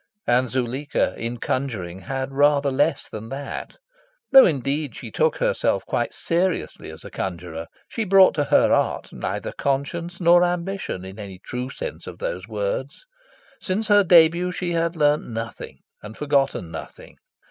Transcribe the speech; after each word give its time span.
And 0.25 0.49
Zuleika, 0.49 1.15
in 1.15 1.37
conjuring, 1.37 1.99
had 1.99 2.31
rather 2.33 2.71
less 2.71 3.07
than 3.07 3.29
that. 3.29 3.75
Though 4.31 4.47
indeed 4.47 4.95
she 4.95 5.11
took 5.11 5.37
herself 5.37 5.85
quite 5.85 6.11
seriously 6.11 6.89
as 6.89 7.03
a 7.05 7.11
conjurer, 7.11 7.67
she 7.87 8.03
brought 8.03 8.33
to 8.33 8.45
her 8.45 8.73
art 8.73 9.13
neither 9.13 9.51
conscience 9.51 10.19
nor 10.19 10.43
ambition, 10.43 11.05
in 11.05 11.19
any 11.19 11.37
true 11.37 11.69
sense 11.69 12.07
of 12.07 12.17
those 12.17 12.47
words. 12.47 13.05
Since 13.61 13.89
her 13.89 14.03
debut, 14.03 14.51
she 14.51 14.71
had 14.71 14.95
learned 14.95 15.31
nothing 15.35 15.81
and 16.01 16.17
forgotten 16.17 16.71
nothing. 16.71 17.17